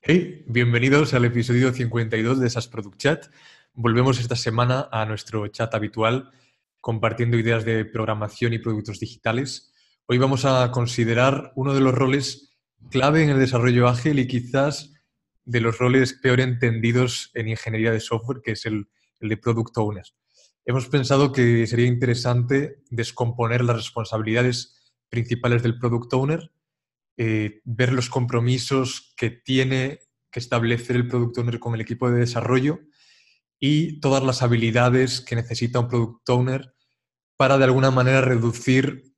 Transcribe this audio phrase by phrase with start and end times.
[0.00, 3.26] Hey, bienvenidos al episodio 52 de SAS Product Chat.
[3.74, 6.30] Volvemos esta semana a nuestro chat habitual
[6.80, 9.74] compartiendo ideas de programación y productos digitales.
[10.06, 12.56] Hoy vamos a considerar uno de los roles
[12.90, 14.94] clave en el desarrollo ágil y quizás
[15.44, 19.76] de los roles peor entendidos en ingeniería de software, que es el, el de Product
[19.78, 20.04] Owner.
[20.64, 26.52] Hemos pensado que sería interesante descomponer las responsabilidades principales del Product Owner
[27.18, 29.98] eh, ver los compromisos que tiene
[30.30, 32.78] que establecer el Product Owner con el equipo de desarrollo
[33.58, 36.74] y todas las habilidades que necesita un Product Owner
[37.36, 39.14] para de alguna manera reducir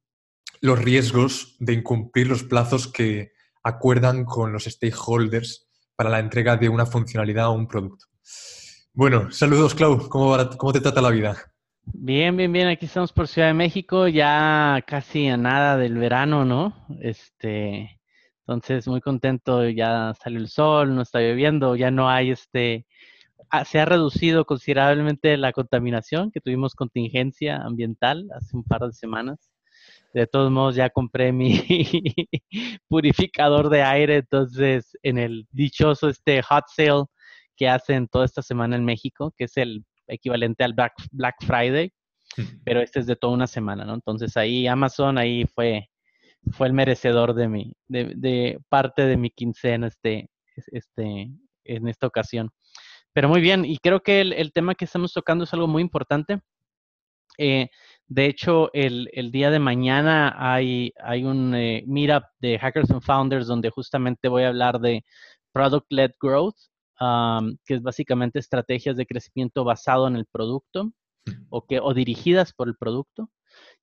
[0.62, 3.32] los riesgos de incumplir los plazos que
[3.62, 8.06] acuerdan con los stakeholders para la entrega de una funcionalidad o un producto.
[8.94, 11.49] Bueno, saludos Clau, ¿cómo, cómo te trata la vida?
[11.84, 12.68] Bien, bien, bien.
[12.68, 16.74] Aquí estamos por Ciudad de México, ya casi a nada del verano, ¿no?
[17.00, 18.00] Este,
[18.40, 19.68] entonces muy contento.
[19.68, 22.86] Ya salió el sol, no está lloviendo, ya no hay este,
[23.50, 28.92] ah, se ha reducido considerablemente la contaminación, que tuvimos contingencia ambiental hace un par de
[28.92, 29.50] semanas.
[30.14, 31.60] De todos modos, ya compré mi
[32.88, 37.04] purificador de aire, entonces en el dichoso este hot sale
[37.56, 41.92] que hacen toda esta semana en México, que es el equivalente al Black, Black Friday,
[42.64, 43.94] pero este es de toda una semana, ¿no?
[43.94, 45.88] Entonces ahí Amazon ahí fue,
[46.52, 50.30] fue el merecedor de mi, de, parte de mi quincena este,
[50.72, 51.30] este,
[51.64, 52.50] en esta ocasión.
[53.12, 56.40] Pero muy bien, y creo que el, tema que estamos tocando es algo muy importante.
[57.38, 57.68] Eh,
[58.06, 63.46] de hecho, el, día de mañana hay, hay un eh, meetup de Hackers and Founders
[63.46, 65.04] donde justamente voy a hablar de
[65.52, 66.56] Product-Led Growth
[67.64, 70.92] que es básicamente estrategias de crecimiento basado en el producto
[71.48, 73.30] o, que, o dirigidas por el producto.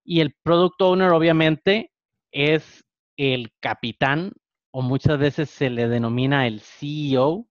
[0.03, 1.91] Y el product owner obviamente
[2.31, 2.85] es
[3.17, 4.31] el capitán
[4.71, 7.47] o muchas veces se le denomina el CEO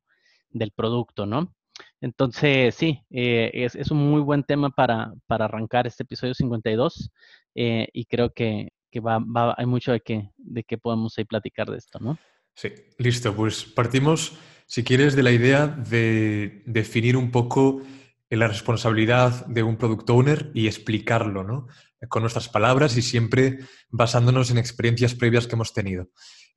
[0.50, 1.52] del producto, ¿no?
[2.00, 7.10] Entonces, sí, eh, es, un muy buen tema para, arrancar este episodio 52
[7.54, 8.70] eh, y creo que,
[9.04, 12.18] va, hay mucho de que, de que podemos ahí platicar de esto, ¿no?
[12.56, 14.36] Sí, listo, pues partimos
[14.66, 17.82] si quieres, de la idea de definir un poco
[18.28, 21.68] la responsabilidad de un product owner y explicarlo, ¿no?
[22.08, 26.10] Con nuestras palabras y siempre basándonos en experiencias previas que hemos tenido.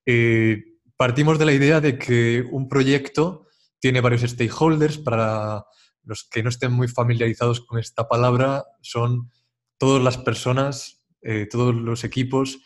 [0.08, 3.46] Eh, partimos de la idea de que un proyecto
[3.80, 4.98] tiene varios stakeholders.
[4.98, 5.66] Para
[6.04, 9.30] los que no estén muy familiarizados con esta palabra, son
[9.78, 12.60] todas las personas, eh, todos los equipos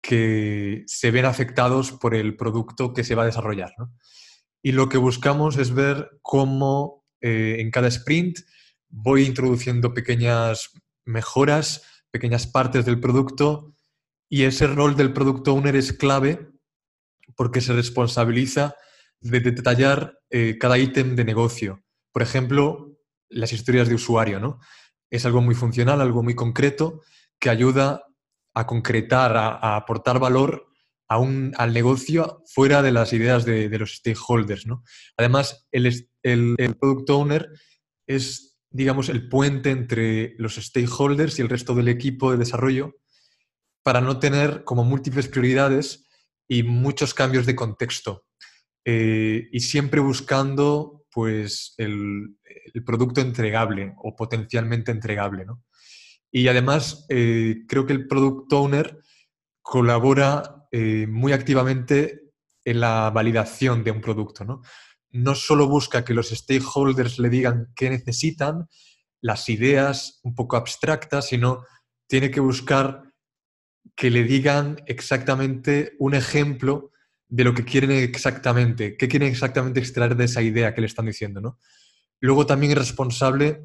[0.00, 3.72] que se ven afectados por el producto que se va a desarrollar.
[3.78, 3.92] ¿no?
[4.62, 8.40] y lo que buscamos es ver cómo eh, en cada sprint
[8.88, 10.70] voy introduciendo pequeñas
[11.04, 13.74] mejoras, pequeñas partes del producto
[14.28, 16.50] y ese rol del product owner es clave
[17.36, 18.74] porque se responsabiliza
[19.20, 21.84] de detallar eh, cada ítem de negocio.
[22.12, 22.98] Por ejemplo,
[23.28, 24.60] las historias de usuario, ¿no?
[25.10, 27.02] Es algo muy funcional, algo muy concreto
[27.38, 28.04] que ayuda
[28.58, 30.68] a concretar, a aportar valor
[31.08, 34.66] al negocio fuera de las ideas de, los stakeholders.
[34.66, 34.84] ¿no?
[35.16, 37.50] Además, el, el, product owner
[38.06, 42.96] es, digamos, el puente entre los stakeholders y el resto del equipo de desarrollo
[43.82, 46.06] para no tener como múltiples prioridades
[46.46, 48.26] y muchos cambios de contexto.
[48.84, 52.36] Eh, y siempre buscando pues, el,
[52.84, 55.46] producto entregable o potencialmente entregable.
[56.30, 58.98] Y además, eh, creo que el product owner
[59.62, 62.32] colabora eh, muy activamente
[62.64, 64.44] en la validación de un producto.
[64.44, 64.62] ¿no?
[65.10, 68.68] no solo busca que los stakeholders le digan qué necesitan,
[69.20, 71.64] las ideas un poco abstractas, sino
[72.06, 73.12] tiene que buscar
[73.96, 76.92] que le digan exactamente un ejemplo
[77.28, 81.06] de lo que quieren exactamente, qué quieren exactamente extraer de esa idea que le están
[81.06, 81.40] diciendo.
[81.40, 81.58] ¿no?
[82.20, 83.62] Luego también es responsable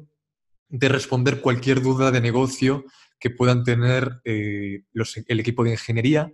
[0.68, 2.84] de responder cualquier duda de negocio
[3.18, 4.82] que puedan tener eh,
[5.26, 6.32] el equipo de ingeniería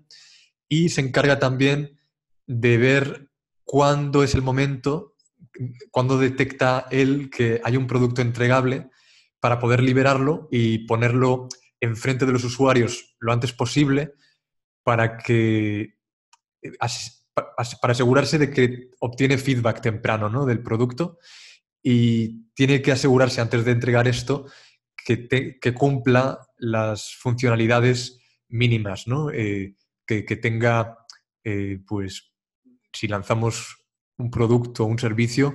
[0.68, 1.98] y se encarga también
[2.46, 3.30] de ver
[3.64, 5.14] cuándo es el momento,
[5.90, 8.88] cuándo detecta él que hay un producto entregable
[9.40, 11.48] para poder liberarlo y ponerlo
[11.80, 14.14] enfrente de los usuarios lo antes posible
[14.82, 15.96] para que
[17.80, 20.44] para asegurarse de que obtiene feedback temprano ¿no?
[20.44, 21.18] del producto
[21.82, 24.46] y tiene que asegurarse antes de entregar esto
[24.96, 29.30] que, que cumpla las funcionalidades mínimas, ¿no?
[29.30, 30.98] Eh, que, tenga,
[31.44, 32.32] eh, pues,
[32.92, 33.76] si lanzamos
[34.18, 35.54] un producto o un servicio,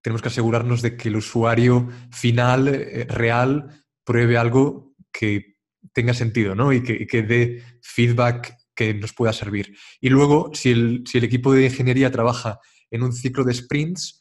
[0.00, 5.58] tenemos que asegurarnos de que el usuario final, eh, real, pruebe algo que
[5.92, 6.72] tenga sentido, ¿no?
[6.72, 9.76] Y que, dé feedback que nos pueda servir.
[10.00, 12.58] Y luego, si el, si el equipo de ingeniería trabaja
[12.90, 14.19] en un ciclo de sprints,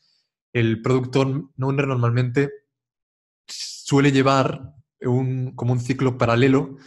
[0.54, 2.52] el Product Owner normalmente
[3.48, 6.78] suele llevar un, como un ciclo paralelo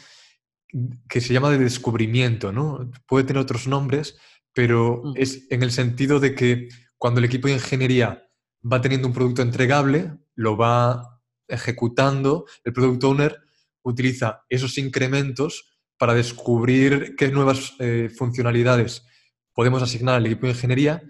[1.09, 2.91] que se llama de descubrimiento, ¿no?
[3.07, 4.17] Puede tener otros nombres,
[4.55, 5.13] pero mm.
[5.17, 8.23] es en el sentido de que cuando el equipo de ingeniería
[8.71, 13.41] va teniendo un producto entregable, lo va ejecutando, el Product Owner
[13.83, 19.05] utiliza esos incrementos para descubrir qué nuevas eh, funcionalidades
[19.53, 21.03] podemos asignar al equipo de ingeniería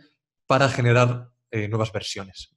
[0.46, 2.56] para generar eh, nuevas versiones.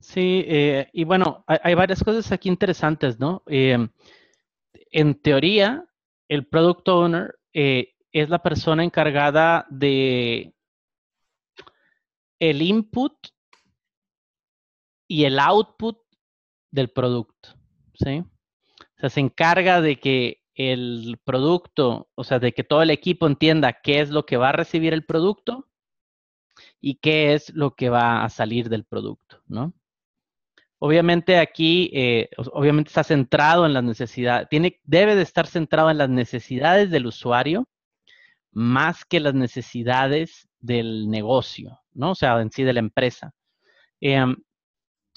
[0.00, 3.44] Sí, eh, y bueno, hay, varias cosas aquí interesantes, ¿no?
[3.46, 5.86] en teoría,
[6.28, 10.52] el product owner es la persona encargada de
[12.40, 13.14] el input
[15.06, 15.98] y el output
[16.72, 17.50] del producto,
[17.94, 18.24] ¿sí?
[18.96, 23.26] O sea, se encarga de que el producto, o sea, de que todo el equipo
[23.26, 25.68] entienda qué es lo que va a recibir el producto
[26.82, 29.72] y qué es lo que va a salir del producto, ¿no?
[30.80, 35.98] Obviamente aquí, eh, obviamente está centrado en las necesidades, tiene, debe de estar centrado en
[35.98, 37.68] las necesidades del usuario
[38.50, 42.10] más que las necesidades del negocio, ¿no?
[42.10, 43.32] O sea, en sí de la empresa.
[44.00, 44.36] Em,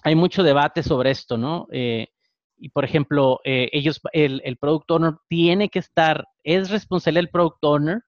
[0.03, 1.67] hay mucho debate sobre esto, ¿no?
[1.71, 2.09] Eh,
[2.57, 7.29] y por ejemplo, eh, ellos, el, el product owner tiene que estar, es responsable del
[7.31, 8.03] product owner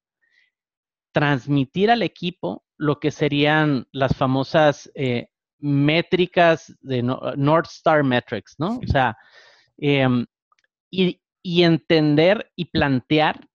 [1.11, 5.29] transmitir al equipo lo que serían las famosas eh,
[5.59, 8.77] métricas de North Star Metrics, ¿no?
[8.77, 9.17] O sea,
[9.77, 10.25] em,
[10.91, 13.47] y, entender y plantear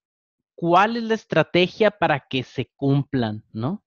[0.54, 3.84] cuál es la estrategia para que se cumplan, ¿no?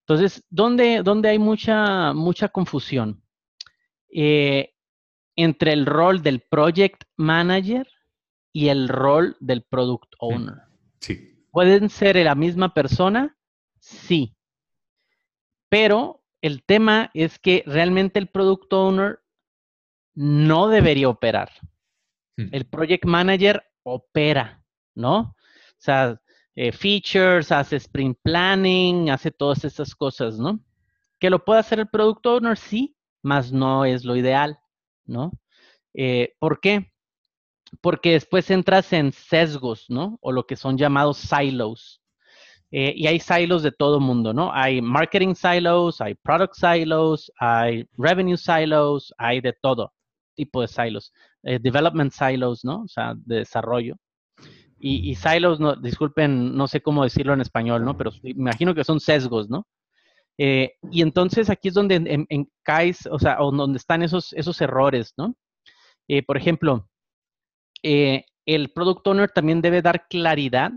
[0.00, 3.22] Entonces, ¿dónde, dónde hay mucha, mucha confusión?
[4.10, 4.72] Eh,
[5.36, 7.86] entre el rol del project manager
[8.52, 10.62] y el rol del product owner.
[11.00, 11.46] Sí.
[11.50, 13.36] ¿Pueden ser la misma persona?
[13.78, 14.37] Sí.
[15.68, 19.20] Pero el tema es que realmente el product owner
[20.14, 21.50] no debería operar.
[22.36, 22.48] Hmm.
[22.52, 24.62] El project manager opera,
[24.94, 25.18] ¿no?
[25.20, 25.34] O
[25.78, 26.20] sea,
[26.54, 30.60] eh, features, hace sprint planning, hace todas esas cosas, ¿no?
[31.18, 34.58] Que lo puede hacer el product owner, sí, mas no es lo ideal.
[35.08, 35.32] ¿no?
[35.94, 36.92] Eh, ¿Por qué?
[37.80, 40.18] Porque después entras en sesgos, ¿no?
[40.22, 42.00] O lo que son llamados silos.
[42.70, 44.52] Eh, y hay silos de todo mundo, ¿no?
[44.52, 49.92] Hay marketing silos, hay product silos, hay revenue silos, hay de todo
[50.34, 51.12] tipo de silos.
[51.42, 52.82] Eh, development silos, ¿no?
[52.82, 53.96] O sea, de desarrollo.
[54.80, 57.96] Y, silos, no, disculpen, no sé cómo decirlo en español, ¿no?
[57.96, 59.66] Pero imagino que son sesgos, ¿no?
[60.38, 65.14] Eh, y entonces aquí es donde en, caes, o sea, donde están esos, esos errores,
[65.16, 65.34] ¿no?
[66.26, 66.88] Por ejemplo,
[67.82, 70.70] el product owner también debe dar claridad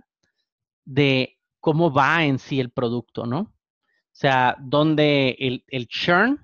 [0.83, 3.39] de cómo va en sí el producto, ¿no?
[3.39, 6.39] O sea, donde el, el churn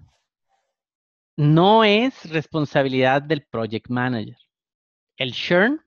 [1.35, 4.37] no es responsabilidad del project manager.
[5.17, 5.81] El churn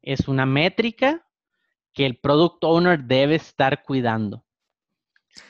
[0.00, 1.26] es una métrica
[1.92, 4.44] que el product owner debe estar cuidando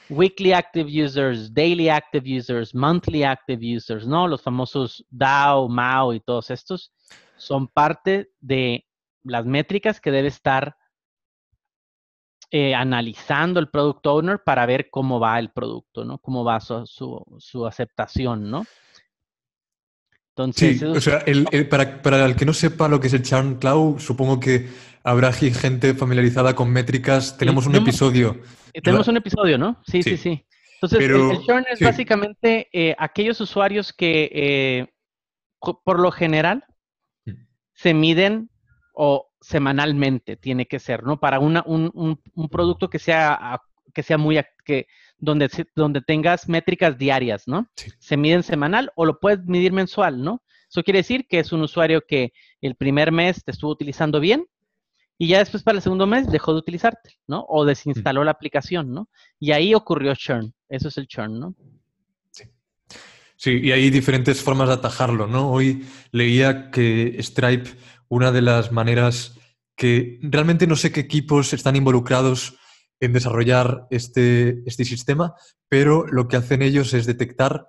[0.08, 4.28] weekly active users, daily active users, monthly active users, ¿no?
[4.28, 6.92] Los famosos DAO, MAO y todos estos
[7.36, 8.86] son parte de
[9.24, 10.76] las métricas que debe estar
[12.52, 16.18] eh, analizando el product owner para ver cómo va el producto, ¿no?
[16.18, 18.64] Cómo va su, aceptación, ¿no?
[20.30, 21.24] Entonces, sí, o sea,
[21.68, 24.68] para, el que no sepa lo que es el Churn Cloud, supongo que
[25.02, 27.36] habrá gente familiarizada con métricas.
[27.36, 28.40] Tenemos un episodio
[28.72, 29.80] eh, tenemos un episodio, ¿no?
[29.86, 30.46] Sí, sí, sí.
[30.74, 34.86] Entonces, el, churn es básicamente eh, aquellos usuarios que eh,
[35.60, 36.64] por lo general
[37.24, 37.32] mm.
[37.74, 38.50] se miden
[38.94, 41.20] o semanalmente tiene que ser, ¿no?
[41.20, 41.90] Para una, un,
[42.34, 43.60] un, producto que sea,
[43.92, 44.86] que sea muy, que,
[45.18, 47.68] donde, donde tengas métricas diarias, ¿no?
[47.98, 50.42] Se miden semanal o lo puedes medir mensual, ¿no?
[50.70, 52.32] Eso quiere decir que es un usuario que
[52.62, 54.46] el primer mes te estuvo utilizando bien
[55.18, 57.44] y ya después para el segundo mes dejó de utilizarte, ¿no?
[57.48, 59.08] O desinstaló la aplicación, ¿no?
[59.38, 60.54] Y ahí ocurrió churn.
[60.68, 61.54] Eso es el churn, ¿no?
[62.30, 62.44] Sí.
[63.36, 65.50] Sí, y hay diferentes formas de atajarlo, ¿no?
[65.50, 67.70] Hoy leía que Stripe,
[68.12, 69.38] una de las maneras
[69.74, 72.58] que realmente no sé qué equipos están involucrados
[73.00, 75.34] en desarrollar este, este sistema,
[75.66, 77.68] pero lo que hacen ellos es detectar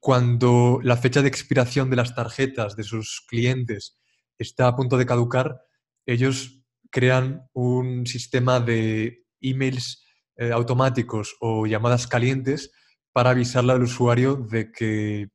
[0.00, 3.98] cuando la fecha de expiración de las tarjetas de sus clientes
[4.38, 5.60] está a punto de caducar,
[6.06, 10.02] ellos crean un sistema de emails
[10.38, 12.70] eh, automáticos o llamadas calientes
[13.12, 15.28] para avisarle al usuario de que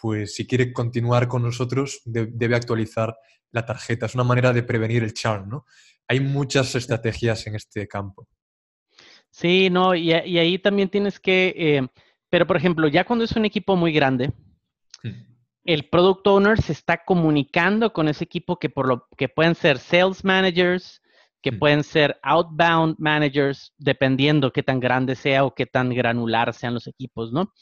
[0.00, 3.16] pues si quiere continuar con nosotros, debe actualizar
[3.52, 4.06] la tarjeta.
[4.06, 5.66] Es una manera de prevenir el churn, ¿no?
[6.08, 8.26] Hay muchas estrategias en este campo.
[9.30, 11.88] Sí, no, y, ahí también tienes que, eh,
[12.28, 14.32] pero por ejemplo, ya cuando es un equipo muy grande,
[15.04, 15.10] hmm.
[15.64, 19.78] el product owner se está comunicando con ese equipo que por lo que pueden ser
[19.78, 21.00] sales managers,
[21.42, 21.58] que hmm.
[21.58, 26.88] pueden ser outbound managers, dependiendo qué tan grande sea o qué tan granular sean los
[26.88, 27.52] equipos, ¿no?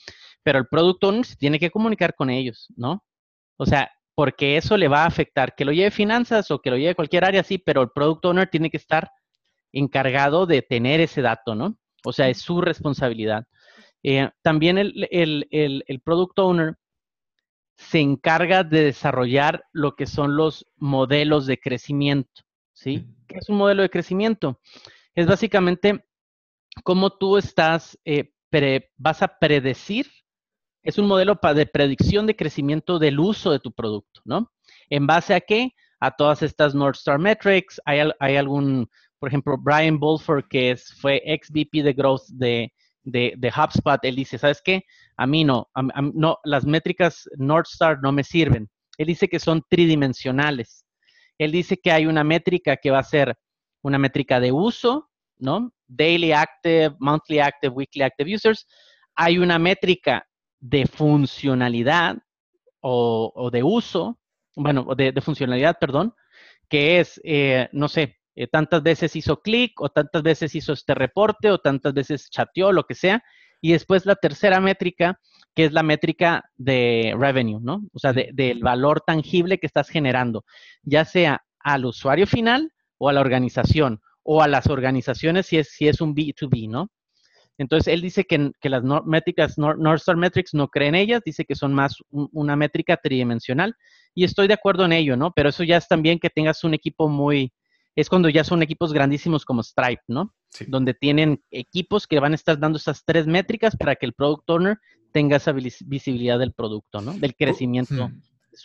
[0.49, 3.05] Pero el product owner se tiene que comunicar con ellos, ¿no?
[3.59, 6.79] O sea, porque eso le va a afectar, que lo lleve finanzas o que lo
[6.79, 9.11] lleve cualquier área, sí, pero el product owner tiene que estar
[9.73, 11.77] encargado de tener ese dato, ¿no?
[12.03, 13.47] O sea, es su responsabilidad.
[14.03, 16.79] Eh, también el, el, product owner
[17.77, 22.41] se encarga de desarrollar lo que son los modelos de crecimiento,
[22.73, 23.07] ¿sí?
[23.27, 24.63] ¿Qué es un modelo de crecimiento?
[25.15, 26.07] Es básicamente
[26.85, 28.33] cómo tú estás, eh,
[28.97, 30.07] vas a predecir,
[30.89, 34.51] es un modelo de predicción de crecimiento del uso de tu producto, ¿no?
[34.89, 35.75] ¿En base a qué?
[36.01, 40.95] A todas estas North Star Metrics, hay, hay algún por ejemplo, Brian Bolford, que es,
[41.01, 44.83] fue ex VP de Growth de, de, HubSpot, él dice, ¿sabes qué?
[45.19, 45.69] A mí no,
[46.15, 48.71] no, las métricas North Star no me sirven.
[48.97, 50.87] Él dice que son tridimensionales.
[51.37, 53.37] Él dice que hay una métrica que va a ser
[53.83, 55.71] una métrica de uso, ¿no?
[55.87, 58.67] Daily active, monthly active, weekly active users.
[59.15, 60.25] Hay una métrica
[60.61, 62.19] de funcionalidad
[62.81, 64.19] o, de uso,
[64.57, 66.15] bueno, de, de, funcionalidad, perdón,
[66.69, 70.95] que es, eh, no sé, eh, tantas veces hizo clic o tantas veces hizo este
[70.95, 73.23] reporte o tantas veces chateó, lo que sea.
[73.61, 75.19] Y después la tercera métrica,
[75.57, 77.83] que es la métrica de revenue, ¿no?
[77.93, 80.45] O sea, del valor tangible que estás generando,
[80.83, 85.71] ya sea al usuario final o a la organización o a las organizaciones si es,
[85.73, 86.91] si es un B2B, ¿no?
[87.59, 91.57] Entonces, él dice que, las métricas, North Star Metrics, no creen en ellas, dice que
[91.57, 93.75] son más una métrica tridimensional,
[94.15, 95.33] y estoy de acuerdo en ello, ¿no?
[95.33, 97.53] Pero eso ya es también que tengas un equipo muy,
[97.97, 100.35] es cuando ya son equipos grandísimos como Stripe, ¿no?
[100.69, 104.49] Donde tienen equipos que van a estar dando esas tres métricas para que el product
[104.49, 104.79] owner
[105.13, 107.13] tenga esa visibilidad del producto, ¿no?
[107.15, 108.23] Del crecimiento hmm.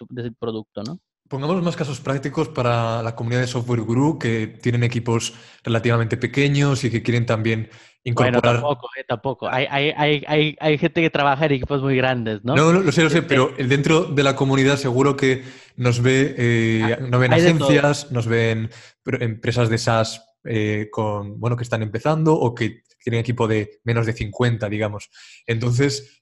[0.09, 0.99] del producto, ¿no?
[1.33, 6.83] Pongamos más casos prácticos para la comunidad de Software Guru que tienen equipos relativamente pequeños
[6.83, 7.71] y que quieren también
[8.03, 8.41] incorporar.
[8.43, 9.49] Bueno, tampoco, eh, tampoco.
[9.49, 12.55] Hay, hay, hay, hay, gente que trabaja en equipos muy grandes, ¿no?
[12.55, 15.43] No, lo sé, lo sé, este pero dentro de la comunidad seguro que
[15.75, 18.69] nos ve, eh, ah, no ven agencias, nos ven
[19.03, 24.05] empresas de SaaS eh, con, bueno, que están empezando o que tienen equipo de menos
[24.05, 25.09] de 50, digamos.
[25.47, 26.21] Entonces,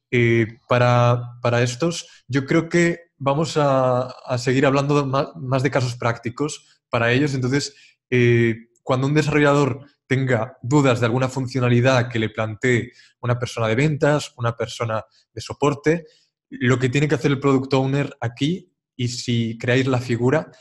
[0.70, 7.12] para, para estos, yo creo que vamos a, seguir hablando más, de casos prácticos para
[7.12, 7.36] ellos.
[7.36, 7.76] Entonces,
[8.10, 13.76] eh, cuando un desarrollador tenga dudas de alguna funcionalidad que le plantee una persona de
[13.76, 16.06] ventas, una persona de soporte,
[16.50, 20.52] lo que tiene que hacer el product owner aquí, y si creáis la figura,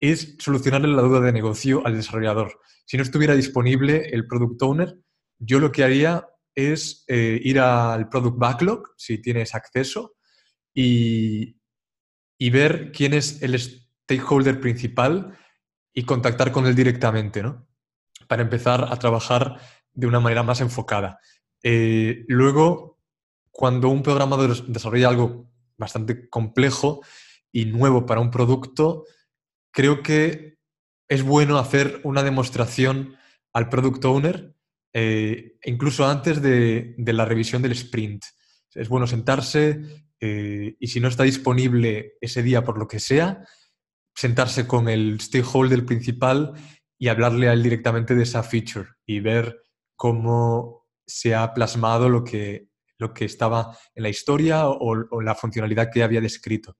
[0.00, 2.60] es solucionarle la duda de negocio al desarrollador.
[2.86, 4.96] Si no estuviera disponible el product owner,
[5.38, 10.14] yo lo que haría es eh, ir al product backlog, si tienes acceso,
[10.72, 11.55] y,
[12.38, 15.36] y ver quién es el stakeholder principal
[15.92, 17.66] y contactar con él directamente, ¿no?
[18.28, 19.60] Para empezar a trabajar
[19.92, 21.18] de una manera más enfocada.
[21.62, 23.00] Eh, luego,
[23.50, 27.00] cuando un programador desarrolla algo bastante complejo
[27.50, 29.04] y nuevo para un producto,
[29.70, 30.58] creo que
[31.08, 33.16] es bueno hacer una demostración
[33.52, 34.54] al product owner,
[34.92, 38.24] eh, incluso antes de, de, la revisión del sprint.
[38.74, 43.44] Es bueno sentarse, eh, y si no está disponible ese día por lo que sea,
[44.14, 46.52] sentarse con el stakeholder principal
[46.98, 49.62] y hablarle a él directamente de esa feature y ver
[49.94, 55.90] cómo se ha plasmado lo que, lo que estaba en la historia o, la funcionalidad
[55.92, 56.78] que había descrito.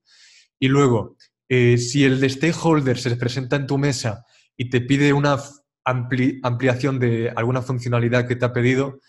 [0.59, 1.15] Y luego,
[1.47, 4.25] eh, si el de stakeholder se presenta en tu mesa
[4.55, 5.37] y te pide una
[5.85, 8.99] ampliación de alguna funcionalidad que te ha pedido,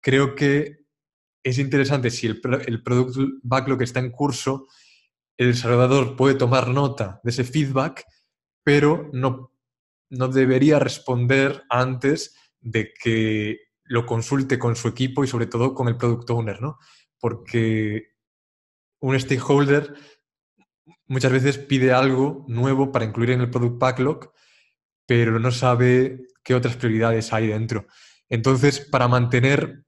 [0.00, 0.81] creo que
[1.42, 4.68] es interesante si el, el product backlog está en curso,
[5.36, 8.04] el desarrollador puede tomar nota de ese feedback,
[8.62, 9.52] pero no,
[10.10, 15.88] no debería responder antes de que lo consulte con su equipo y sobre todo con
[15.88, 16.78] el product owner, ¿no?
[17.18, 18.12] Porque
[19.00, 19.94] un stakeholder
[21.06, 24.32] muchas veces pide algo nuevo para incluir en el product backlog,
[25.06, 27.86] pero no sabe qué otras prioridades hay dentro.
[28.28, 29.84] Entonces, para mantener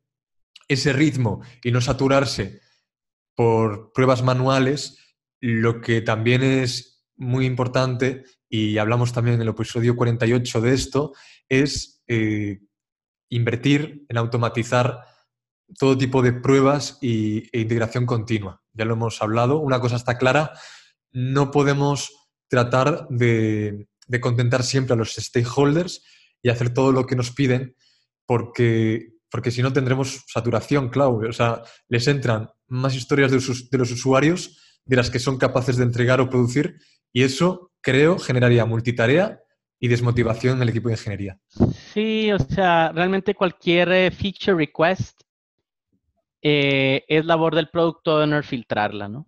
[0.69, 2.61] ese ritmo y no saturarse
[3.35, 4.99] por pruebas manuales,
[5.41, 11.13] lo que también es muy importante, y hablamos también en el episodio 48 de esto,
[11.49, 12.61] es eh,
[13.29, 15.01] invertir en automatizar
[15.79, 18.63] todo tipo de pruebas y, e integración continua.
[18.73, 20.53] ya lo hemos hablado, una cosa está clara,
[21.13, 22.13] no podemos
[22.49, 23.89] tratar de,
[24.21, 26.05] contentar siempre a los stakeholders
[26.43, 27.75] y hacer todo lo que nos piden
[28.27, 31.21] porque, porque si no tendremos saturación, claro.
[31.29, 35.83] O sea, les entran más historias de los usuarios de las que son capaces de
[35.83, 36.77] entregar o producir
[37.13, 39.41] y eso, creo, generaría multitarea
[39.81, 41.41] y desmotivación en el equipo de ingeniería.
[41.93, 45.23] Sí, o sea, realmente cualquier eh, feature request
[46.41, 49.27] eh, es labor del product owner filtrarla, ¿no?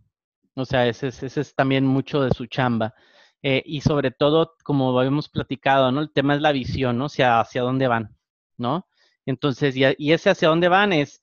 [0.54, 2.94] O sea, ese, es también mucho de su chamba.
[3.42, 6.00] Eh, y sobre todo, como habíamos platicado, ¿no?
[6.00, 7.06] El tema es la visión, ¿no?
[7.06, 8.16] O sea, hacia dónde van,
[8.56, 8.86] ¿no?
[9.26, 11.20] Entonces, y, y ese hacia dónde van es,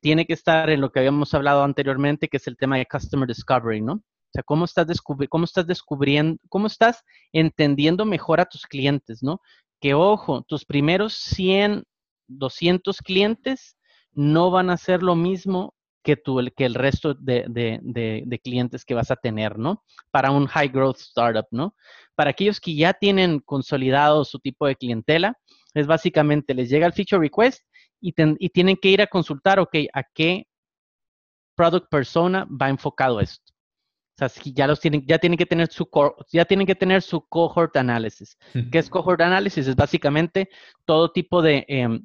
[0.00, 3.28] tiene que estar en lo que habíamos hablado anteriormente, que es el tema de Customer
[3.28, 3.94] Discovery, ¿no?
[3.94, 7.02] O sea, cómo estás, cómo estás descubriendo, cómo estás
[7.32, 9.40] entendiendo mejor a tus clientes, ¿no?
[9.80, 11.84] Que ojo, tus primeros 100,
[12.26, 13.76] 200 clientes
[14.12, 18.94] no van a ser lo mismo que, tú, que el resto de, de, clientes que
[18.94, 19.84] vas a tener, ¿no?
[20.10, 21.74] Para un high growth startup, ¿no?
[22.14, 25.38] Para aquellos que ya tienen consolidado su tipo de clientela,
[25.74, 27.62] es básicamente les llega el feature request
[28.00, 30.46] y, y tienen que ir a consultar, ok, a qué
[31.54, 33.52] product persona va enfocado esto.
[34.20, 35.88] O sea, ya los tienen, ya tienen que tener su
[36.32, 38.36] ya tienen que tener su cohort analysis.
[38.72, 39.68] ¿Qué es cohort analysis?
[39.68, 40.48] Es básicamente
[40.84, 42.04] todo tipo de, em,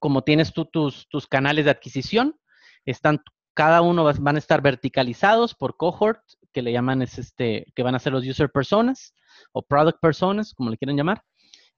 [0.00, 2.36] como tienes tú tus, tus canales de adquisición,
[2.84, 3.20] están,
[3.54, 7.94] cada uno van a estar verticalizados por cohort, que le llaman es este, que van
[7.94, 9.14] a ser los user personas
[9.52, 11.22] o product personas, como le quieren llamar.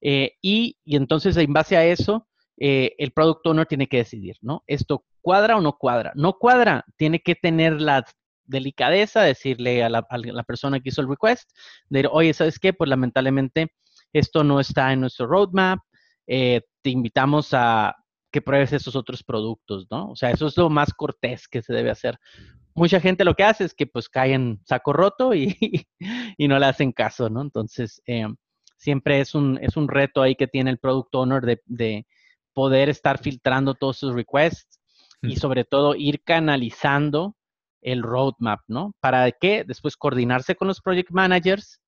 [0.01, 2.27] Eh, y, y, entonces, en base a eso,
[2.59, 4.63] eh, el product owner tiene que decidir, ¿no?
[4.67, 6.13] ¿Esto cuadra o no cuadra?
[6.15, 8.05] No cuadra, tiene que tener la
[8.45, 10.03] delicadeza decirle a la,
[10.47, 11.51] persona que hizo el request,
[11.89, 12.73] de, oye, ¿sabes qué?
[12.73, 13.73] Pues lamentablemente
[14.13, 15.79] esto no está en nuestro roadmap,
[16.27, 17.97] eh, te invitamos a
[18.31, 20.11] que pruebes esos otros productos, ¿no?
[20.11, 22.19] O sea, eso es lo más cortés que se debe hacer.
[22.75, 25.57] Mucha gente lo que hace es que pues cae en saco roto y,
[26.37, 27.41] y no le hacen caso, ¿no?
[27.41, 28.27] Entonces, eh,
[28.81, 32.07] siempre es un, es un reto ahí que tiene el product owner de, de
[32.55, 34.81] poder estar filtrando todos sus requests
[35.23, 37.37] y sobre todo ir canalizando
[37.83, 38.95] el roadmap, ¿no?
[39.01, 39.65] ¿Para qué?
[39.65, 41.79] Después coordinarse con los project managers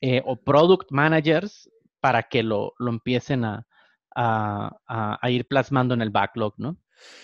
[0.00, 3.64] eh, o product managers para que lo, empiecen a,
[5.28, 6.76] ir plasmando en el backlog, ¿no?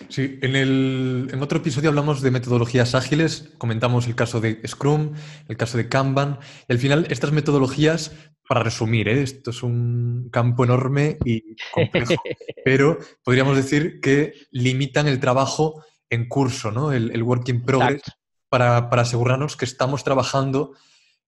[0.09, 5.13] Sí, en, el, en otro episodio hablamos de metodologías ágiles, comentamos el caso de Scrum,
[5.47, 8.11] el caso de Kanban, y al final estas metodologías,
[8.47, 9.21] para resumir, ¿eh?
[9.21, 12.15] esto es un campo enorme y complejo,
[12.65, 16.91] pero podríamos decir que limitan el trabajo en curso, ¿no?
[16.91, 18.01] El, work in progress,
[18.49, 20.73] para, asegurarnos que estamos trabajando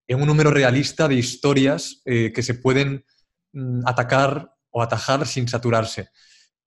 [0.08, 3.06] en un número realista de historias eh, que se pueden
[3.54, 6.10] mm, atacar o atajar sin saturarse.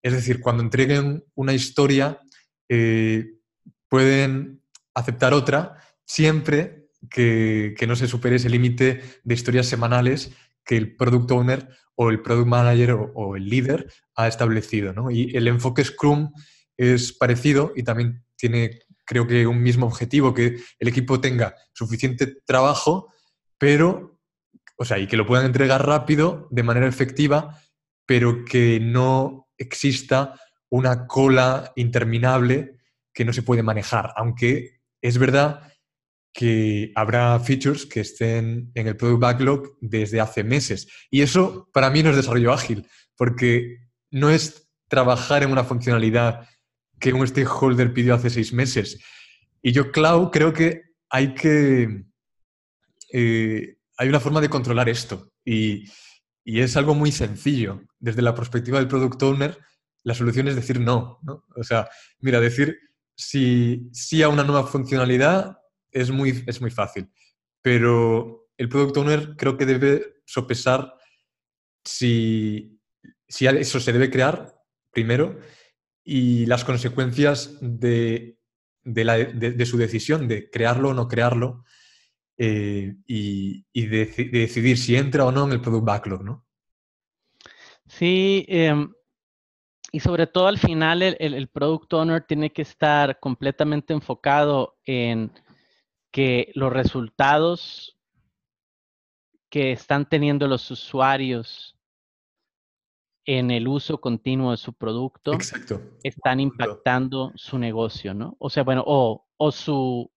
[0.01, 2.19] Es decir, cuando entreguen una historia,
[2.69, 3.25] eh,
[3.89, 4.61] pueden
[4.93, 10.31] aceptar otra siempre que, no se supere ese límite de historias semanales
[10.65, 14.93] que el product owner o el product manager o, o el líder ha establecido.
[14.93, 15.11] ¿no?
[15.11, 16.31] Y el enfoque Scrum
[16.77, 22.27] es parecido y también tiene, creo que, un mismo objetivo, que el equipo tenga suficiente
[22.45, 23.11] trabajo,
[23.57, 24.19] pero,
[24.77, 27.59] o sea, y que lo puedan entregar rápido, de manera efectiva,
[28.05, 30.39] pero que no exista
[30.69, 32.77] una cola interminable
[33.13, 35.73] que no se puede manejar, aunque es verdad
[36.33, 40.87] que habrá features que estén en el product backlog desde hace meses.
[41.09, 43.77] Y eso para mí no es desarrollo ágil, porque
[44.11, 46.47] no es trabajar en una funcionalidad
[46.99, 48.99] que un stakeholder pidió hace seis meses.
[49.61, 52.05] Y yo, Clau, creo que hay que...
[53.11, 55.85] Eh, hay una forma de controlar esto y,
[56.55, 57.83] es algo muy sencillo.
[57.99, 59.57] Desde la perspectiva del product owner,
[60.03, 61.19] la solución es decir no,
[61.55, 62.79] O sea, mira, decir
[63.15, 65.57] si sí a una nueva funcionalidad
[65.91, 67.09] es muy, es muy fácil,
[67.61, 70.93] pero el product owner creo que debe sopesar
[71.83, 72.79] si,
[73.27, 74.55] si eso se debe crear
[74.91, 75.39] primero
[76.03, 78.39] y las consecuencias de,
[79.65, 81.65] su decisión de crearlo o no crearlo
[82.37, 86.45] eh, y, de, decidir si entra o no en el product backlog, ¿no?
[87.87, 88.93] Sí, em,
[89.91, 95.31] y sobre todo al final el, el, product owner tiene que estar completamente enfocado en
[96.11, 97.97] que los resultados
[99.49, 101.77] que están teniendo los usuarios
[103.25, 105.31] en el uso continuo de su producto
[106.03, 108.35] están impactando su negocio, ¿no?
[108.39, 110.09] O sea, bueno, o, o su,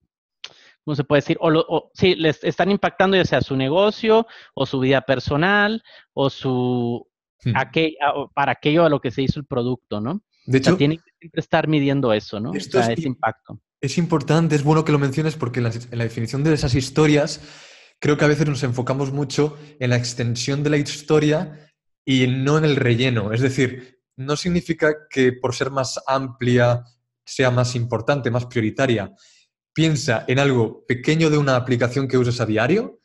[0.84, 1.38] ¿cómo se puede decir?
[1.40, 6.30] O, o, sí, les están impactando ya sea su negocio o su vida personal o
[6.30, 7.06] su,
[7.44, 7.52] hmm.
[8.34, 10.22] para aquello a lo que se hizo el producto, ¿no?
[10.46, 12.54] De hecho, tienen que siempre estar midiendo eso, ¿no?
[12.54, 13.60] Esto ese impacto.
[13.80, 17.40] es importante, es bueno que lo menciones porque en la, definición de esas historias
[17.98, 21.70] creo que a veces nos enfocamos mucho en la extensión de la historia
[22.04, 23.32] y no en el relleno.
[23.32, 26.84] Es decir, no significa que por ser más amplia
[27.24, 29.14] sea más importante, más prioritaria.
[29.72, 33.00] Piensa en algo pequeño de una aplicación que uses a diario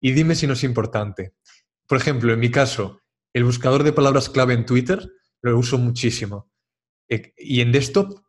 [0.00, 1.34] y dime si no es importante.
[1.86, 3.00] Por ejemplo, en mi caso,
[3.32, 5.08] el buscador de palabras clave en Twitter
[5.42, 6.50] lo uso muchísimo.
[7.08, 8.20] Eh, y en desktop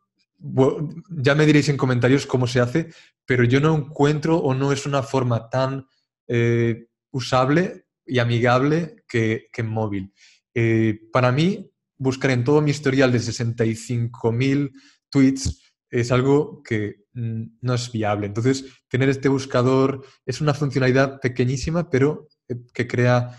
[1.09, 2.93] ya me diréis en comentarios cómo se hace,
[3.25, 5.87] pero yo no encuentro o no es una forma tan
[6.27, 10.13] eh, usable y amigable que, en móvil.
[10.53, 14.71] Eh, para mí, buscar en todo mi historial de 65.000
[15.09, 18.27] tweets es algo que no es viable.
[18.27, 23.37] Entonces, tener este buscador es una funcionalidad pequeñísima, pero eh, que crea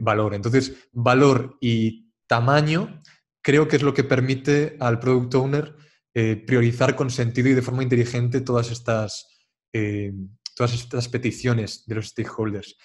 [0.00, 0.34] valor.
[0.34, 3.00] Entonces, valor y tamaño
[3.42, 5.76] creo que es lo que permite al product owner
[6.14, 9.26] eh, priorizar con sentido y de forma inteligente todas estas,
[9.72, 10.12] eh,
[10.54, 12.76] todas estas peticiones de los stakeholders.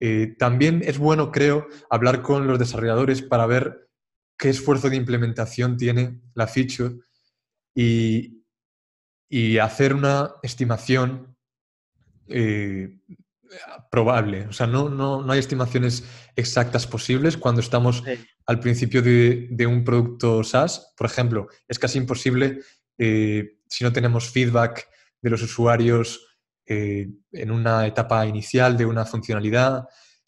[0.00, 3.88] Eh, también es bueno, creo, hablar con los desarrolladores para ver
[4.38, 7.00] qué esfuerzo de implementación tiene la feature
[7.74, 8.37] y,
[9.28, 11.36] y hacer una estimación
[13.90, 14.46] probable.
[14.46, 16.04] O sea, no, no, no, hay estimaciones
[16.36, 18.02] exactas posibles cuando estamos
[18.46, 20.92] al principio de, de, un producto SaaS.
[20.96, 22.60] Por ejemplo, es casi imposible
[22.98, 24.88] eh, si no tenemos feedback
[25.22, 26.26] de los usuarios
[26.66, 29.84] eh, en una etapa inicial de una funcionalidad.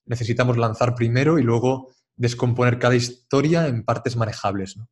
[0.06, 4.76] Necesitamos lanzar primero y luego descomponer cada historia en partes manejables.
[4.76, 4.88] ¿no?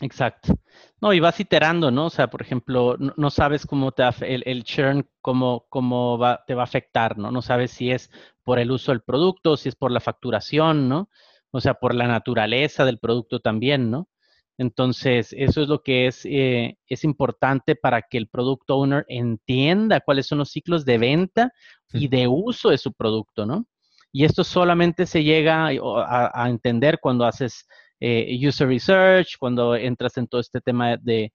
[0.00, 0.54] Exacto.
[1.00, 2.06] No, y vas iterando, ¿no?
[2.06, 6.54] O sea, por ejemplo, no, sabes cómo te el, el churn, cómo, cómo va, te
[6.54, 7.30] va a afectar, ¿no?
[7.30, 8.10] No sabes si es
[8.42, 11.10] por el uso del producto, si es por la facturación, ¿no?
[11.50, 14.08] O sea, por la naturaleza del producto también, ¿no?
[14.56, 20.00] Entonces, eso es lo que es, eh, es importante para que el product owner entienda
[20.00, 21.52] cuáles son los ciclos de venta
[21.92, 23.66] y de uso de su producto, ¿no?
[24.12, 27.66] Y esto solamente se llega a entender cuando haces
[28.00, 31.32] eh, user research, cuando entras en todo este tema de,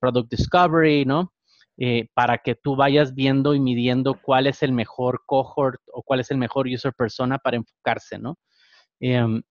[0.00, 1.32] product discovery, ¿no?
[1.76, 6.20] Eh, para que tú vayas viendo y midiendo cuál es el mejor cohort o cuál
[6.20, 8.38] es el mejor user persona para enfocarse, ¿no?
[9.00, 9.42] Em,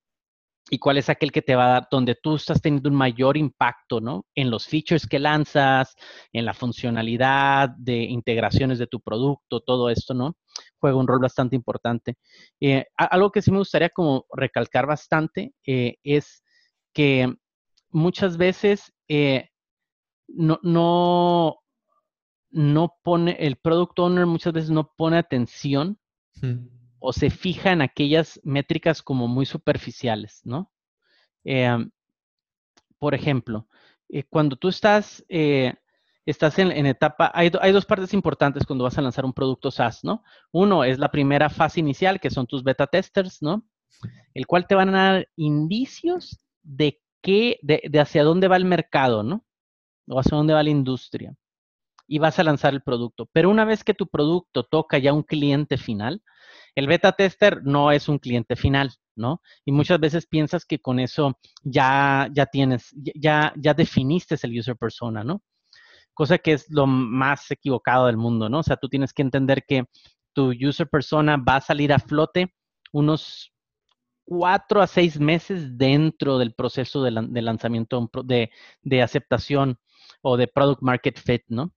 [0.70, 3.36] y cuál es aquel que te va a dar, donde tú estás teniendo un mayor
[3.36, 4.26] impacto, ¿no?
[4.34, 5.96] En los features que lanzas,
[6.32, 10.38] en la funcionalidad de integraciones de tu producto, todo esto, ¿no?
[10.80, 12.16] Juega un rol bastante importante.
[12.62, 16.43] Eh, algo que sí me gustaría como recalcar bastante es
[16.94, 17.34] que
[17.90, 19.50] muchas veces eh,
[20.28, 21.60] no, no,
[22.52, 26.00] no, pone, el product owner muchas veces no pone atención
[27.00, 30.72] o se fija en aquellas métricas como muy superficiales, ¿no?
[31.44, 31.92] Em,
[32.98, 33.68] por ejemplo,
[34.10, 35.74] eh, cuando tú estás, eh,
[36.26, 39.72] estás en, en etapa, hay, hay, dos partes importantes cuando vas a lanzar un producto
[39.72, 40.24] SaaS, ¿no?
[40.52, 43.66] Uno es la primera fase inicial, que son tus beta testers, ¿no?
[44.34, 49.24] El cual te van a dar indicios de qué, de, hacia dónde va el mercado,
[49.24, 49.46] ¿no?
[50.08, 51.36] O hacia dónde va la industria.
[52.08, 53.30] Y vas a lanzar el producto.
[53.32, 56.22] Pero una vez que tu producto toca ya un cliente final,
[56.76, 59.42] el beta tester no es un cliente final, ¿no?
[59.66, 64.76] Y muchas veces piensas que con eso ya, ya tienes, ya, ya definiste el user
[64.76, 65.42] persona, ¿no?
[66.14, 68.60] Cosa que es lo más equivocado del mundo, ¿no?
[68.60, 69.86] O sea, tú tienes que entender que
[70.34, 72.54] tu user persona va a salir a flote
[72.92, 73.53] unos
[74.26, 79.78] cuatro a seis meses dentro del proceso de, lanzamiento de, aceptación
[80.22, 81.72] o de product market fit, ¿no?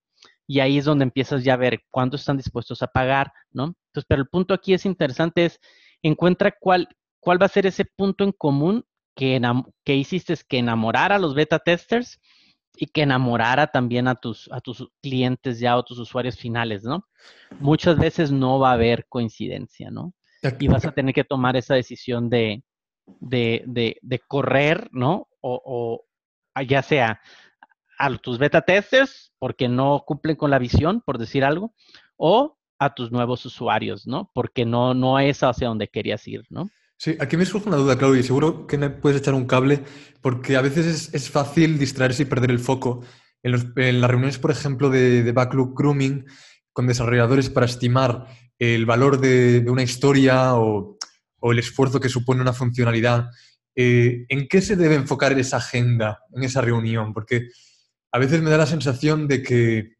[0.47, 3.75] Y ahí es donde empiezas ya a ver cuánto están dispuestos a pagar, ¿no?
[3.89, 5.61] Entonces, pero el punto aquí es interesante, es
[6.03, 6.89] encuentra cuál,
[7.21, 8.85] cuál va a ser ese punto en común
[9.17, 9.41] que,
[9.85, 12.21] que hiciste que enamorara a los beta testers
[12.77, 17.07] y que enamorara también a tus, a tus clientes ya o tus usuarios finales, ¿no?
[17.59, 20.13] Muchas veces no va a haber coincidencia, ¿no?
[20.59, 22.63] Y vas a tener que tomar esa decisión de,
[23.21, 25.29] de, correr, ¿no?
[25.41, 26.05] O,
[26.67, 27.21] ya sea
[27.99, 31.75] a tus beta testers porque no cumplen con la visión, por decir algo,
[32.17, 34.31] o a tus nuevos usuarios, ¿no?
[34.35, 36.69] Porque no, no es hacia donde querías ir, ¿no?
[36.99, 39.85] Sí, aquí me surge una duda, Claudio, y seguro que me puedes echar un cable,
[40.23, 43.03] porque a veces es, fácil distraerse y perder el foco.
[43.43, 46.25] En, las reuniones, por ejemplo, de, de Backlog Grooming,
[46.73, 48.27] con desarrolladores para estimar
[48.59, 50.99] el valor de, una historia o,
[51.43, 53.31] el esfuerzo que supone una funcionalidad,
[53.77, 57.13] eh, ¿en qué se debe enfocar esa agenda, en esa reunión?
[57.13, 57.51] Porque
[58.11, 59.97] a veces me da la sensación de que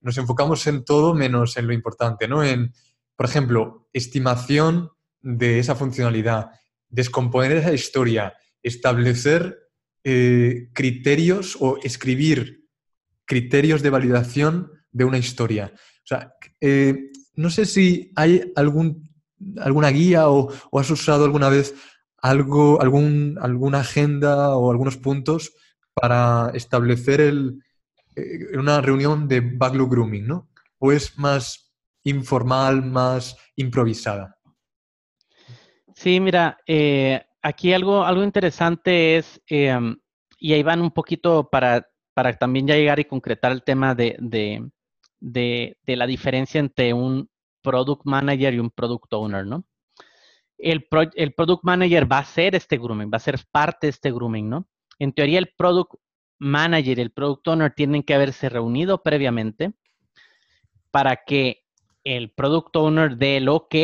[0.00, 2.44] nos enfocamos en todo menos en lo importante, ¿no?
[2.44, 2.74] En,
[3.16, 4.90] por ejemplo, estimación
[5.22, 6.50] de esa funcionalidad,
[6.88, 9.70] descomponer esa historia, establecer
[10.04, 12.68] eh, criterios o escribir
[13.24, 15.72] criterios de validación de una historia.
[15.74, 19.08] O sea, eh, no sé si hay algún,
[19.58, 21.74] alguna guía o, has usado alguna vez
[22.18, 25.52] algo, alguna agenda o algunos puntos
[25.94, 27.20] para establecer
[28.16, 30.48] eh, una reunión de backlog grooming, ¿no?
[30.78, 31.72] ¿O es más
[32.04, 34.38] informal, más improvisada?
[35.94, 39.96] Sí, mira, eh, aquí algo, algo interesante es, em,
[40.38, 44.16] y ahí van un poquito para, para también ya llegar y concretar el tema de,
[45.86, 47.28] la diferencia entre un
[47.62, 49.64] product manager y un product owner, ¿no?
[50.58, 54.12] El, el product manager va a ser este grooming, va a ser parte de este
[54.12, 54.68] grooming, ¿no?
[54.98, 55.94] En teoría, el product
[56.38, 59.72] manager y el product owner tienen que haberse reunido previamente
[60.90, 61.64] para que
[62.04, 63.74] el product owner dé el OK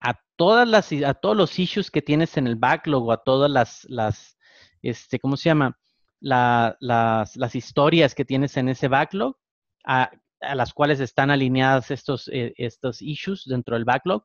[0.00, 3.50] a todas las a todos los issues que tienes en el backlog o a todas
[3.50, 4.38] las, las
[4.80, 5.76] este, ¿cómo se llama?
[6.22, 9.36] las, las, historias que tienes en ese backlog,
[9.84, 10.10] a,
[10.54, 14.24] las cuales están alineadas estos, eh, estos issues dentro del backlog,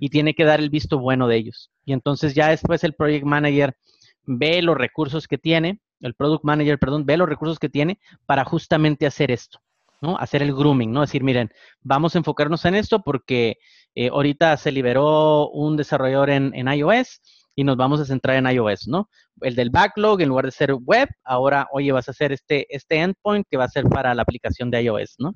[0.00, 1.70] y tiene que dar el visto bueno de ellos.
[1.84, 3.76] Y entonces ya después el project manager
[4.24, 8.44] ve los recursos que tiene, el product manager, perdón, ve los recursos que tiene para
[8.44, 9.60] justamente hacer esto.
[10.00, 10.18] ¿no?
[10.18, 11.00] Hacer el grooming, ¿no?
[11.00, 11.50] Decir, miren,
[11.80, 13.56] vamos a enfocarnos en esto porque
[13.94, 17.22] eh, ahorita se liberó un desarrollador en, en, iOS
[17.54, 19.08] y nos vamos a centrar en iOS, ¿no?
[19.40, 22.96] El del backlog, en lugar de ser web, ahora, oye, vas a hacer este, este
[22.96, 25.34] endpoint que va a ser para la aplicación de iOS, ¿no?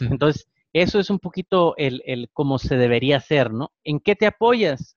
[0.00, 3.72] Entonces, eso es un poquito el, el cómo se debería hacer, ¿no?
[3.84, 4.96] ¿En qué te apoyas?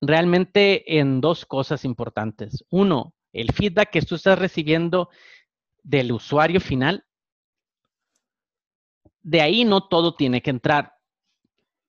[0.00, 2.64] Realmente en dos cosas importantes.
[2.70, 5.08] Uno, el feedback que tú estás recibiendo
[5.82, 7.04] del usuario final.
[9.22, 10.94] De ahí no todo tiene que entrar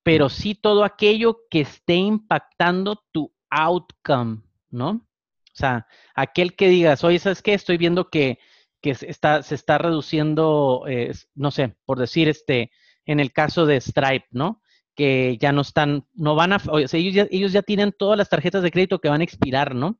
[0.05, 4.89] pero sí todo aquello que esté impactando tu outcome, ¿no?
[4.91, 7.55] O sea, aquel que digas, oye, ¿sabes qué?
[7.55, 8.37] Estoy viendo que,
[8.93, 12.71] se, está, se está reduciendo, eh, no sé, por decir, este,
[13.05, 14.61] en el caso de Stripe, ¿no?
[14.95, 18.17] Que ya no están, no van a, o sea, ellos, ya, ellos ya tienen todas
[18.17, 19.99] las tarjetas de crédito que van a expirar, ¿no?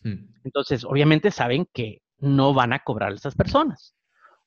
[0.00, 0.34] Hmm.
[0.44, 3.94] Entonces, obviamente saben que no van a cobrar a esas personas.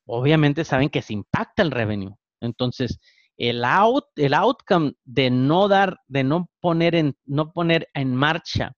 [0.06, 2.16] Obviamente saben que se impacta el revenue.
[2.42, 3.00] Entonces,
[3.38, 8.76] el, out, el outcome de no dar, de no poner en, no poner en marcha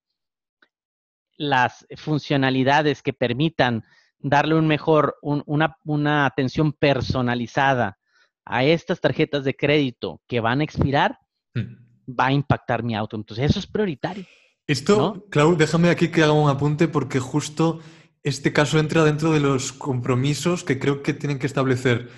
[1.38, 3.84] las funcionalidades que permitan
[4.24, 7.98] darle un mejor, una, una, atención personalizada
[8.46, 11.20] a estas tarjetas de crédito que van a expirar,
[11.54, 12.12] hmm.
[12.20, 13.16] va a impactar mi auto.
[13.16, 14.26] Entonces, eso es prioritario.
[14.66, 17.82] Esto, Clau, déjame aquí que haga un apunte porque justo
[18.24, 22.10] este caso entra dentro de los compromisos que creo que tienen que establecer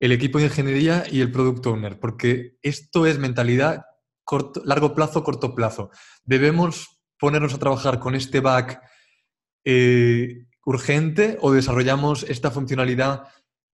[0.00, 3.84] el equipo de ingeniería y el product owner, porque esto es mentalidad
[4.24, 5.90] corto, largo plazo, corto plazo.
[6.24, 8.82] Debemos ponernos a trabajar con este back
[9.64, 13.28] eh, urgente o desarrollamos esta funcionalidad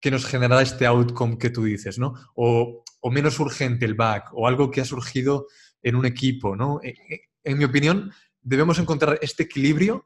[0.02, 2.13] que nos generará este outcome que tú dices, ¿no?
[2.36, 5.45] O, menos urgente el back o algo que ha surgido
[5.84, 6.80] en un equipo, ¿no?
[6.82, 10.06] E, e, en, mi opinión, debemos encontrar este equilibrio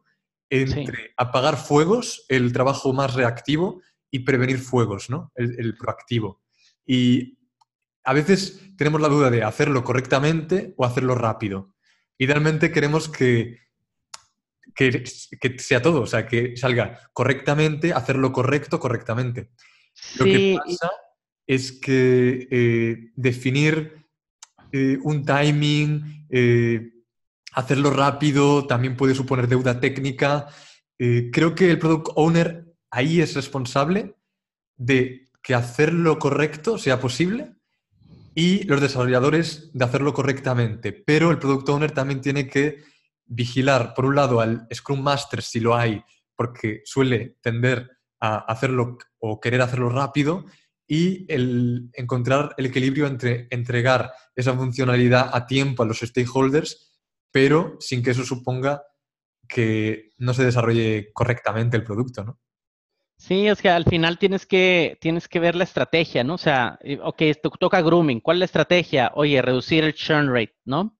[0.49, 5.31] entre apagar fuegos, el trabajo más reactivo, y prevenir fuegos, ¿no?
[5.35, 6.41] El, proactivo.
[6.85, 7.37] Y
[8.03, 11.75] a veces tenemos la duda de hacerlo correctamente o hacerlo rápido.
[12.17, 13.59] Idealmente queremos que,
[14.75, 15.03] que,
[15.57, 19.51] sea todo, o sea, que salga correctamente, hacerlo correcto correctamente.
[20.17, 20.91] Lo que pasa
[21.45, 24.05] es que eh, definir
[24.71, 26.91] eh, un timing, eh,
[27.53, 30.47] hacerlo rápido, también puede suponer deuda técnica.
[30.97, 34.15] creo que el product owner ahí es responsable
[34.77, 37.55] de que hacerlo correcto sea posible
[38.35, 40.91] y los desarrolladores de hacerlo correctamente.
[40.93, 42.83] Pero el product owner también tiene que
[43.29, 46.03] vigilar, por un lado, al Scrum Master si lo hay,
[46.35, 47.89] porque suele tender
[48.19, 50.45] a hacerlo o querer hacerlo rápido,
[50.87, 56.99] y el encontrar el equilibrio entre entregar esa funcionalidad a tiempo a los stakeholders,
[57.31, 58.83] pero sin que eso suponga
[59.47, 62.39] que no se desarrolle correctamente el producto, ¿no?
[63.17, 66.35] Sí, es que al final tienes que, tienes que ver la estrategia, ¿no?
[66.35, 68.21] O sea, ok, esto toca grooming.
[68.21, 69.11] ¿Cuál es la estrategia?
[69.13, 70.97] Oye, reducir el churn rate, ¿no?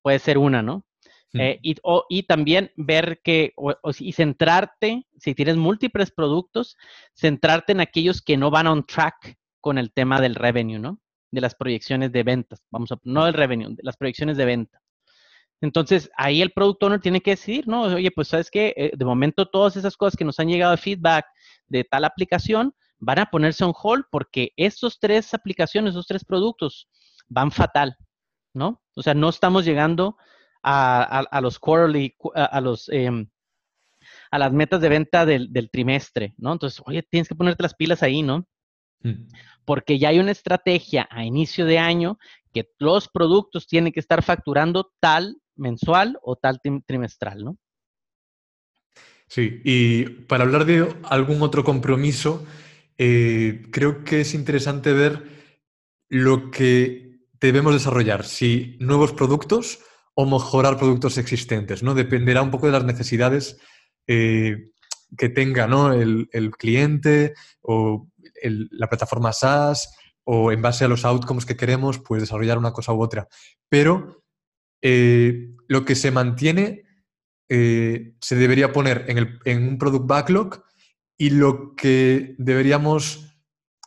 [0.00, 0.86] Puede ser una, ¿no?
[1.34, 1.76] Eh, y,
[2.08, 3.54] y, también ver que,
[4.00, 6.76] y centrarte, si tienes múltiples productos,
[7.14, 10.98] centrarte en aquellos que no van on track con el tema del revenue, ¿no?
[11.30, 12.64] De las proyecciones de ventas.
[12.70, 14.82] Vamos a, no del revenue, de las proyecciones de venta.
[15.60, 17.82] Entonces, ahí el product owner tiene que decidir, ¿no?
[17.82, 20.78] Oye, pues sabes que eh, de momento todas esas cosas que nos han llegado de
[20.78, 21.26] feedback
[21.68, 26.88] de tal aplicación van a ponerse on hold porque estos tres aplicaciones, esos tres productos
[27.28, 27.96] van fatal,
[28.54, 28.82] ¿no?
[28.96, 30.16] O sea, no estamos llegando
[30.62, 33.28] a, los quarterly, a, los, em,
[34.30, 36.52] a las metas de venta del, trimestre, ¿no?
[36.52, 38.46] Entonces, oye, tienes que ponerte las pilas ahí, ¿no?
[39.02, 39.28] Mm.
[39.64, 42.18] Porque ya hay una estrategia a inicio de año
[42.52, 47.56] que los productos tienen que estar facturando tal mensual o tal trimestral, ¿no?
[49.28, 52.44] Sí, y para hablar de algún otro compromiso,
[52.98, 55.22] eh, creo que es interesante ver
[56.08, 59.78] lo que debemos desarrollar, si nuevos productos
[60.20, 61.94] o mejorar productos existentes, ¿no?
[61.94, 63.58] Dependerá un poco de las necesidades
[64.06, 64.68] eh,
[65.16, 68.06] que tenga el, cliente o
[68.42, 72.92] la plataforma SaaS o en base a los outcomes que queremos, pues desarrollar una cosa
[72.92, 73.28] u otra.
[73.70, 74.22] Pero
[74.82, 76.84] eh, lo que se mantiene
[77.48, 80.64] eh, se debería poner en, un product backlog
[81.16, 83.26] y lo que deberíamos,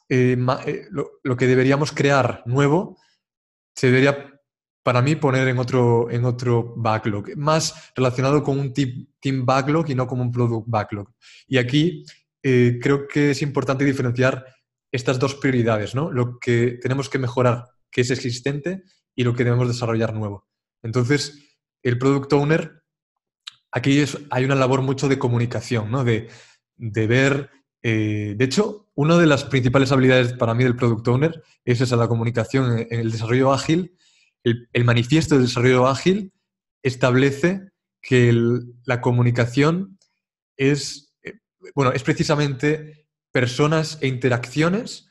[0.10, 2.98] lo, que deberíamos crear nuevo
[3.76, 4.33] se debería
[4.84, 9.96] para mí poner en otro, en otro backlog, más relacionado con un team backlog y
[9.96, 11.10] no como un product backlog.
[11.48, 12.06] Y aquí
[12.43, 14.46] eh, creo que es importante diferenciar
[14.91, 16.12] estas dos prioridades, ¿no?
[16.12, 18.84] Lo que tenemos que mejorar, que es existente,
[19.15, 20.48] y lo que debemos desarrollar nuevo.
[20.82, 22.84] Entonces, el product owner,
[23.72, 26.04] aquí hay una labor mucho de comunicación, ¿no?
[26.04, 26.28] De,
[26.78, 27.50] ver,
[27.82, 31.96] eh, de hecho, una de las principales habilidades para mí del product owner es esa,
[31.96, 33.96] la comunicación el desarrollo ágil
[34.44, 36.34] el, manifiesto de desarrollo ágil
[36.82, 37.70] establece
[38.02, 38.34] que
[38.86, 39.98] la comunicación
[40.58, 41.40] es, eh,
[41.74, 45.08] bueno, es precisamente personas e interacciones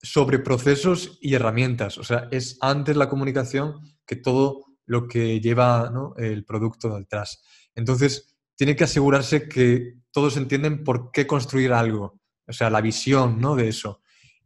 [0.00, 1.98] sobre procesos y herramientas.
[1.98, 7.42] O sea, es antes la comunicación que todo lo que lleva el producto detrás.
[7.74, 13.40] Entonces, tiene que asegurarse que todos entienden por qué construir algo, o sea, la visión
[13.40, 13.56] ¿no?
[13.56, 14.00] de eso.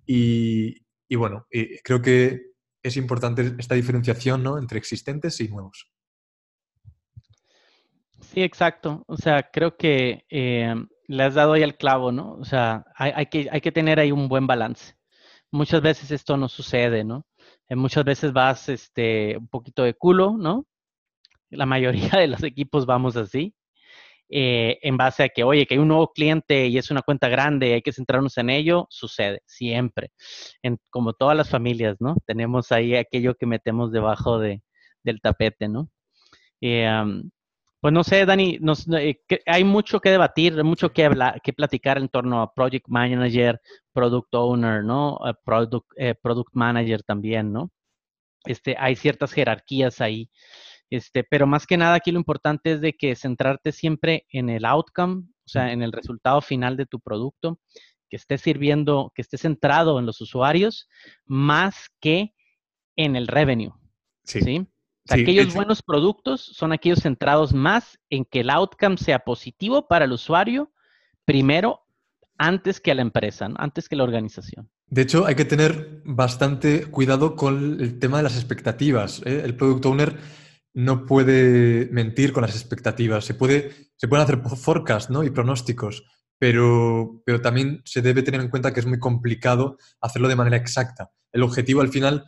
[0.06, 1.46] Y, y bueno,
[1.84, 2.49] creo que
[2.82, 4.58] es importante esta diferenciación ¿no?
[4.58, 5.90] entre existentes y nuevos.
[8.20, 9.04] Sí, exacto.
[9.06, 10.74] O sea, creo que eh,
[11.08, 12.34] le has dado ahí el clavo, ¿no?
[12.34, 14.94] O sea, hay, que, tener ahí un buen balance.
[15.50, 17.26] Muchas veces esto no sucede, ¿no?
[17.68, 20.66] Eh, muchas veces vas este, un poquito de culo, ¿no?
[21.50, 23.54] La mayoría de los equipos vamos así.
[24.32, 27.28] Eh, en base a que, oye, que hay un nuevo cliente y es una cuenta
[27.28, 30.12] grande, hay que centrarnos en ello, sucede, siempre.
[30.90, 32.14] Como todas las familias, ¿no?
[32.26, 34.62] Tenemos ahí aquello que metemos debajo de,
[35.02, 35.90] del tapete, ¿no?
[36.60, 36.88] Eh,
[37.80, 38.58] pues no sé, Dani,
[38.98, 43.60] eh, hay mucho que debatir, mucho que, hablar, que platicar en torno a Project Manager,
[43.92, 45.18] Product Owner, ¿no?
[45.44, 45.88] product,
[46.22, 47.70] product Manager también, ¿no?
[48.44, 50.30] Este, hay ciertas jerarquías ahí.
[50.90, 54.64] Este, pero más que nada aquí lo importante es de que centrarte siempre en el
[54.64, 57.60] outcome, o sea, en el resultado final de tu producto,
[58.08, 60.88] que esté sirviendo, que esté centrado en los usuarios,
[61.24, 62.34] más que
[62.96, 63.72] en el revenue.
[64.24, 64.66] Sí.
[65.08, 70.12] aquellos buenos productos son aquellos centrados más en que el outcome sea positivo para el
[70.12, 70.72] usuario,
[71.24, 71.86] primero,
[72.36, 74.70] antes que a la empresa, antes que la organización.
[74.86, 79.22] De hecho, hay que tener bastante cuidado con el tema de las expectativas.
[79.24, 79.42] ¿eh?
[79.44, 80.18] El product owner
[80.72, 83.24] no puede mentir con las expectativas.
[83.24, 85.24] Se, puede, se pueden hacer forecasts ¿no?
[85.24, 86.04] y pronósticos,
[86.38, 90.56] pero, pero también se debe tener en cuenta que es muy complicado hacerlo de manera
[90.56, 91.10] exacta.
[91.32, 92.24] El objetivo al final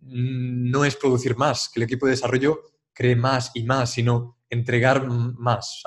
[0.00, 2.60] no es producir más, que el equipo de desarrollo
[2.92, 5.82] cree más y más, sino entregar más,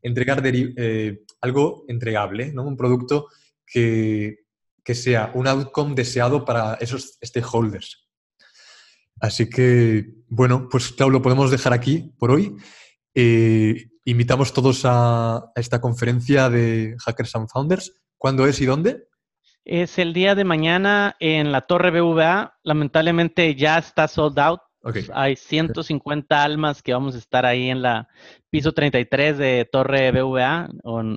[0.00, 2.64] entregar eh, algo entregable, ¿no?
[2.64, 3.28] un producto
[3.66, 4.46] que,
[4.82, 8.08] que sea un outcome deseado para esos stakeholders.
[9.22, 12.56] Así que, bueno, pues claro, lo podemos dejar aquí por hoy.
[13.14, 18.02] Eh, invitamos todos a, esta conferencia de Hackers and Founders.
[18.18, 19.04] ¿Cuándo es y dónde?
[19.64, 22.58] Es el día de mañana en la Torre BVA.
[22.64, 24.60] Lamentablemente ya está sold out.
[25.14, 28.08] Hay 150 almas que vamos a estar ahí en la
[28.50, 30.68] piso 33 de Torre BVA,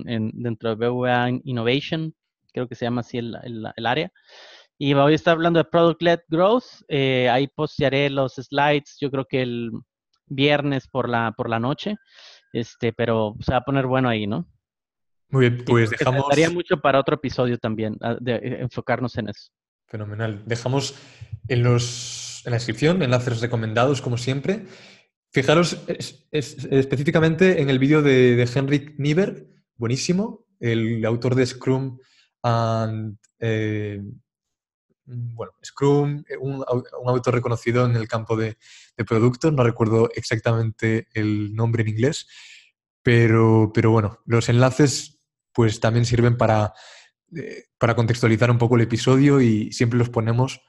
[0.06, 2.14] en, dentro de BVA Innovation,
[2.54, 4.12] creo que se llama así el área.
[4.78, 6.84] Y voy a estar hablando de Product Led Growth.
[6.88, 9.72] Eh, ahí postearé los slides, yo creo que el
[10.28, 11.96] viernes por la, por la noche.
[12.52, 14.48] Este, pero se va a poner bueno ahí, ¿no?
[15.30, 16.26] Muy bien, pues dejamos.
[16.30, 19.52] Daría mucho para otro episodio también, de, eh, enfocarnos en eso.
[19.88, 20.44] Fenomenal.
[20.46, 20.96] Dejamos
[21.48, 24.66] en, los, en la descripción enlaces recomendados, como siempre.
[25.32, 25.84] Fijaros
[26.32, 32.00] específicamente en el vídeo de, de Henrik Nieber, buenísimo, el autor de Scrum
[32.42, 34.02] and eh,
[35.06, 36.64] bueno, Scrum, eh, un,
[37.06, 38.58] autor reconocido en el campo de,
[39.08, 42.28] productos, no recuerdo exactamente el nombre en inglés,
[43.04, 45.20] pero, pero bueno, los enlaces
[45.54, 46.74] pues también sirven para,
[47.36, 50.62] eh, para contextualizar un poco el episodio y siempre los ponemos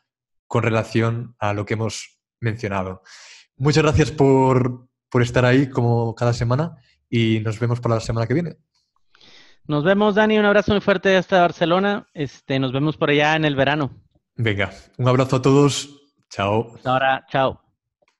[0.47, 3.03] con relación a lo que hemos mencionado.
[3.57, 6.77] Muchas gracias por, por estar ahí como cada semana
[7.09, 8.57] y nos vemos para la semana que viene.
[9.69, 10.39] Nos vemos, Dani.
[10.39, 12.07] Un abrazo muy fuerte hasta Barcelona.
[12.15, 14.06] Este, nos vemos por allá en el verano.
[14.37, 15.89] Venga, un abrazo a todos.
[16.29, 16.73] Chao.
[16.77, 17.66] Hasta chao.